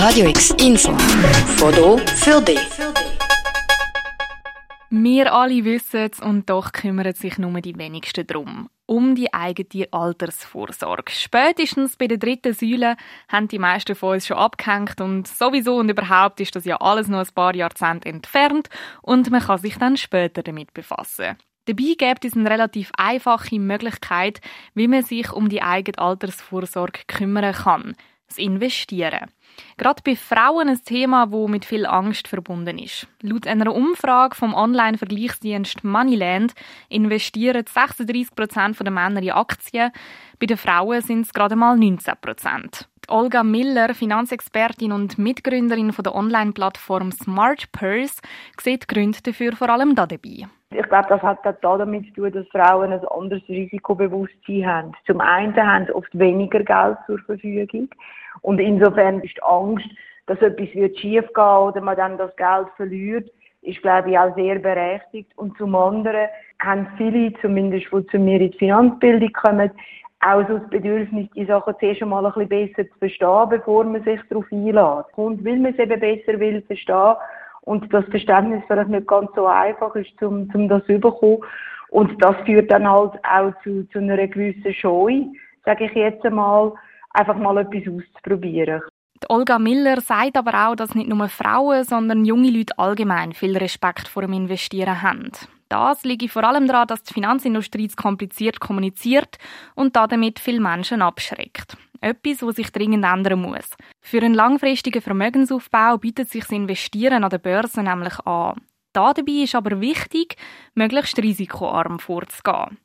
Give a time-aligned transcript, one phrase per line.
[0.00, 0.96] Radio X Info.
[1.56, 2.70] Foto für dich.
[4.90, 8.70] Wir alle wissen es und doch kümmern sich nur die wenigsten darum.
[8.86, 11.10] Um die eigene Altersvorsorge.
[11.10, 15.88] Spätestens bei der dritten Säule haben die meisten von uns schon abgehängt und sowieso und
[15.88, 18.68] überhaupt ist das ja alles noch ein paar Jahrzehnte entfernt
[19.02, 21.36] und man kann sich dann später damit befassen.
[21.64, 24.40] Dabei gibt es eine relativ einfache Möglichkeit,
[24.74, 27.96] wie man sich um die eigene Altersvorsorge kümmern kann.
[28.28, 29.30] Das Investieren.
[29.76, 33.08] Gerade bei Frauen ein Thema, das mit viel Angst verbunden ist.
[33.22, 36.52] Laut einer Umfrage vom Online-Vergleichsdienst Moneyland
[36.88, 39.92] investieren 36 Prozent der Männer in Aktien.
[40.38, 42.88] Bei den Frauen sind es gerade mal 19 Prozent.
[43.08, 48.20] Olga Miller, Finanzexpertin und Mitgründerin der Online-Plattform Smart Purse,
[48.60, 50.46] sieht Gründe dafür vor allem da dabei.
[50.70, 54.92] Ich glaube, das hat auch damit zu tun, dass Frauen ein anderes Risikobewusstsein haben.
[55.06, 57.88] Zum einen haben sie oft weniger Geld zur Verfügung
[58.42, 59.86] und insofern ist die Angst,
[60.26, 63.30] dass etwas wird schiefgehen oder man dann das Geld verliert,
[63.62, 65.32] ist, glaube ich, auch sehr berechtigt.
[65.36, 66.28] Und zum anderen
[66.60, 69.70] haben viele, zumindest die zu mir in die Finanzbildung kommen,
[70.20, 74.02] auch so das Bedürfnis, die Sachen zuerst einmal ein bisschen besser zu verstehen, bevor man
[74.02, 75.16] sich darauf einlässt.
[75.16, 77.14] Und weil man es eben besser will verstehen
[77.62, 81.38] und das Verständnis vielleicht nicht ganz so einfach ist, um, um das zu bekommen.
[81.90, 85.22] Und das führt dann halt auch zu, zu einer gewissen Scheu,
[85.64, 86.72] sage ich jetzt einmal,
[87.10, 88.82] einfach mal etwas auszuprobieren.
[89.22, 93.56] Die Olga Miller sagt aber auch, dass nicht nur Frauen, sondern junge Leute allgemein viel
[93.56, 95.32] Respekt vor dem Investieren haben.
[95.68, 99.36] Das liegt vor allem daran, dass die Finanzindustrie zu kompliziert kommuniziert
[99.74, 101.76] und damit viele Menschen abschreckt.
[102.00, 103.76] Etwas, was sich dringend ändern muss.
[104.00, 108.60] Für einen langfristigen Vermögensaufbau bietet sich das Investieren an der Börse nämlich an.
[108.92, 110.36] Da dabei ist aber wichtig,
[110.74, 112.78] möglichst risikoarm vorzugehen.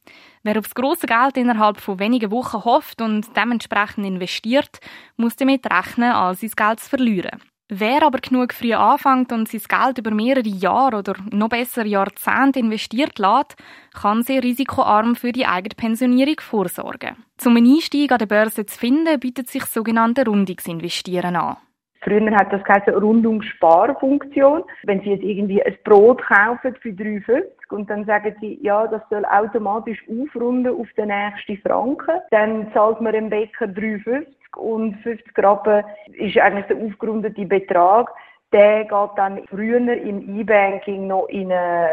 [0.44, 4.80] Wer auf das grosse Geld innerhalb von wenigen Wochen hofft und dementsprechend investiert,
[5.16, 7.42] muss damit rechnen, all sein Geld zu verlieren.
[7.76, 12.60] Wer aber genug früh anfängt und sein Geld über mehrere Jahre oder noch besser Jahrzehnte
[12.60, 13.56] investiert lässt,
[14.00, 17.16] kann sehr risikoarm für die eigene Pensionierung vorsorgen.
[17.38, 21.58] Zum Einstieg an der Börse zu finden, bietet sich sogenannte Rundungsinvestieren an.
[22.04, 24.64] Früher hat das geheißen Rundungssparfunktion.
[24.84, 27.42] Wenn Sie jetzt irgendwie ein Brot kaufen für 3,50
[27.72, 33.02] und dann sagen Sie, ja, das soll automatisch aufrunden auf den nächsten Franken, dann zahlt
[33.02, 34.26] man dem Bäcker 3,50
[34.58, 35.84] und 50 Rappen
[36.14, 38.10] ist eigentlich der aufgerundete Betrag.
[38.52, 41.90] Der geht dann früher im E-Banking noch in, eine,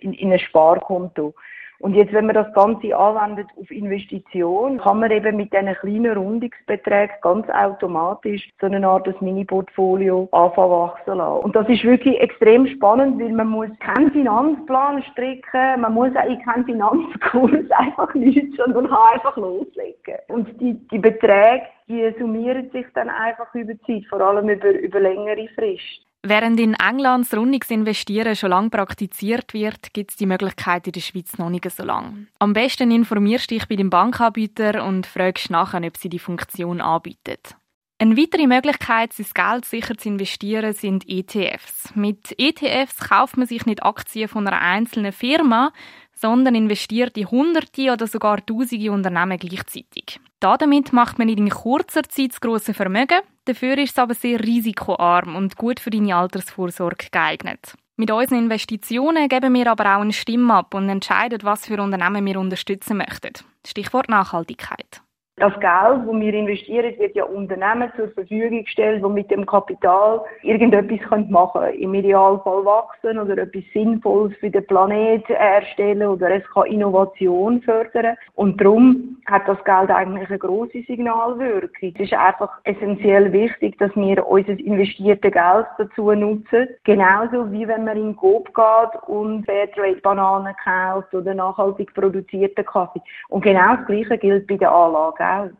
[0.00, 1.34] in, in ein Sparkonto.
[1.80, 6.16] Und jetzt, wenn man das Ganze anwendet auf Investition, kann man eben mit diesen kleinen
[6.16, 11.44] Rundungsbeträgen ganz automatisch so eine Art Mini-Portfolio anfangen wachsen lassen.
[11.44, 16.28] Und das ist wirklich extrem spannend, weil man muss keinen Finanzplan stricken, man muss auch
[16.28, 20.16] in keinen Finanzkurs einfach nichts, sondern kann einfach loslegen.
[20.28, 25.00] Und die, die Beträge, die summieren sich dann einfach über Zeit, vor allem über, über
[25.00, 26.06] längere Frist.
[26.26, 31.02] Während in England das Rundungsinvestieren schon lange praktiziert wird, gibt es die Möglichkeit in der
[31.02, 32.28] Schweiz noch nicht so lange.
[32.38, 36.80] Am besten informierst du dich bei dem Bankanbieter und fragst nachher, ob sie die Funktion
[36.80, 37.56] anbietet.
[37.98, 41.94] Eine weitere Möglichkeit, sein Geld sicher zu investieren, sind ETFs.
[41.94, 45.72] Mit ETFs kauft man sich nicht Aktien von einer einzelnen Firma,
[46.14, 50.18] sondern investiert in Hunderte oder sogar Tausende Unternehmen gleichzeitig.
[50.40, 55.36] Damit macht man in kurzer Zeit das grosse Vermögen, dafür ist es aber sehr risikoarm
[55.36, 57.74] und gut für deine Altersvorsorge geeignet.
[57.96, 62.26] Mit unseren Investitionen geben wir aber auch eine Stimme ab und entscheiden, was für Unternehmen
[62.26, 63.32] wir unterstützen möchten.
[63.64, 65.03] Stichwort Nachhaltigkeit.
[65.36, 70.20] Das Geld, das wir investieren, wird ja Unternehmen zur Verfügung gestellt, die mit dem Kapital
[70.42, 71.74] irgendetwas machen können.
[71.80, 78.14] Im Idealfall wachsen oder etwas Sinnvolles für den Planeten erstellen oder es kann Innovation fördern.
[78.36, 81.92] Und darum hat das Geld eigentlich eine grosse Signalwirkung.
[81.96, 86.68] Es ist einfach essentiell wichtig, dass wir unser investiertes Geld dazu nutzen.
[86.84, 93.02] Genauso wie wenn man in Coop geht und Fairtrade-Bananen kauft oder nachhaltig produzierten Kaffee.
[93.30, 95.50] Und genau das Gleiche gilt bei den Anlagen auch.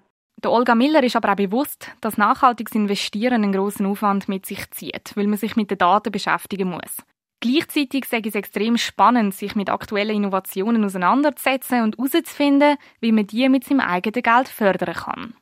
[0.42, 4.70] Der Olga Miller ist aber auch bewusst, dass nachhaltiges Investieren einen grossen Aufwand mit sich
[4.72, 7.02] zieht, weil man sich mit den Daten beschäftigen muss.
[7.40, 13.49] Gleichzeitig ich es extrem spannend, sich mit aktuellen Innovationen auseinanderzusetzen und herauszufinden, wie man die
[13.49, 15.34] mit seinem eigenen Geld fördern kann.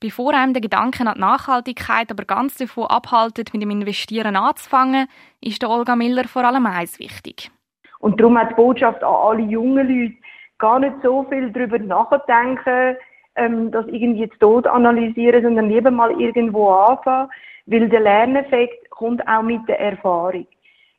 [0.00, 5.08] Bevor einem der Gedanke an die Nachhaltigkeit aber ganz davon abhaltet, mit dem Investieren anzufangen,
[5.40, 7.50] ist der Olga Miller vor allem eins wichtig.
[7.98, 10.14] Und darum hat die Botschaft an alle jungen Leute,
[10.58, 12.96] gar nicht so viel darüber nachdenken,
[13.38, 17.30] ähm, das irgendwie jetzt tot analysieren, sondern lieber mal irgendwo anfangen,
[17.66, 20.46] weil der Lerneffekt kommt auch mit der Erfahrung.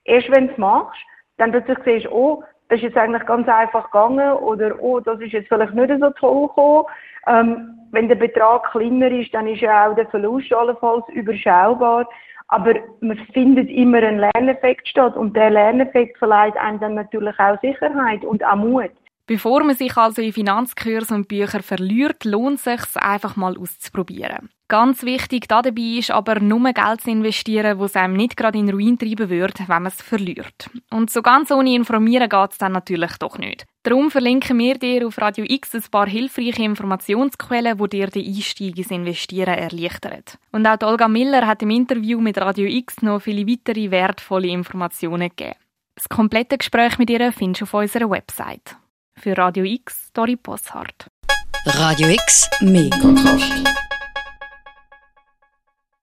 [0.05, 0.99] Erst wenn du es machst,
[1.37, 5.19] dann plötzlich siehst du, oh, das ist jetzt eigentlich ganz einfach gegangen oder oh, das
[5.21, 6.85] ist jetzt vielleicht nicht so toll gekommen.
[7.27, 12.07] Ähm, wenn der Betrag kleiner ist, dann ist ja auch der Verlust allenfalls überschaubar.
[12.49, 17.59] Aber man findet immer einen Lerneffekt statt und der Lerneffekt verleiht einem dann natürlich auch
[17.61, 18.91] Sicherheit und auch Mut.
[19.29, 24.49] Bevor man sich also in Finanzkurse und Bücher verliert, lohnt es sich, einfach mal auszuprobieren.
[24.67, 28.97] Ganz wichtig dabei ist aber, nur Geld zu investieren, es einem nicht gerade in Ruin
[28.97, 30.71] treiben würde, wenn man es verliert.
[30.89, 33.67] Und so ganz ohne Informieren geht es dann natürlich doch nicht.
[33.83, 38.79] Darum verlinken wir dir auf Radio X ein paar hilfreiche Informationsquellen, die dir den Einstieg
[38.79, 40.23] ins Investieren erleichtern.
[40.51, 45.29] Und auch Olga Miller hat im Interview mit Radio X noch viele weitere wertvolle Informationen
[45.29, 45.59] gegeben.
[45.93, 48.75] Das komplette Gespräch mit ihr findest du auf unserer Website.
[49.21, 51.07] Für Radio X, Dori Bosshardt.
[51.65, 53.51] Radio X, mehr Kontrast.